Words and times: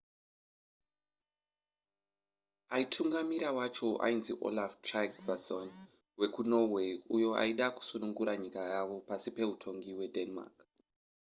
aitungamirira 2.75 3.49
wacho 3.57 3.87
ainzi 4.05 4.33
olaf 4.47 4.71
trygvasson 4.85 5.69
wekunorway 6.19 6.89
uyo 7.15 7.29
aida 7.43 7.65
kusunungura 7.75 8.33
nyika 8.43 8.61
yavo 8.73 8.95
pasi 9.07 9.29
peutongi 9.37 9.89
hwedenmark 9.97 10.55